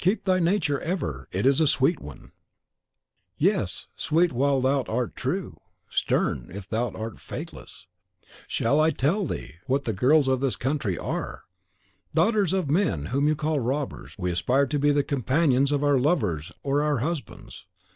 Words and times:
"Keep 0.00 0.24
thy 0.24 0.40
nature 0.40 0.80
ever, 0.80 1.28
it 1.30 1.46
is 1.46 1.60
a 1.60 1.66
sweet 1.68 2.00
one." 2.00 2.32
"Yes, 3.38 3.86
sweet 3.94 4.32
while 4.32 4.60
thou 4.60 4.82
art 4.88 5.14
true; 5.14 5.60
stern, 5.88 6.50
if 6.52 6.68
thou 6.68 6.90
art 6.90 7.20
faithless. 7.20 7.86
Shall 8.48 8.80
I 8.80 8.90
tell 8.90 9.24
thee 9.24 9.58
what 9.66 9.66
I 9.66 9.66
what 9.68 9.84
the 9.84 9.92
girls 9.92 10.26
of 10.26 10.40
this 10.40 10.56
country 10.56 10.98
are? 10.98 11.44
Daughters 12.12 12.52
of 12.52 12.68
men 12.68 13.06
whom 13.14 13.28
you 13.28 13.36
call 13.36 13.60
robbers, 13.60 14.16
we 14.18 14.32
aspire 14.32 14.66
to 14.66 14.78
be 14.80 14.90
the 14.90 15.04
companions 15.04 15.70
of 15.70 15.84
our 15.84 16.00
lovers 16.00 16.50
or 16.64 16.82
our 16.82 16.98
husbands. 16.98 17.64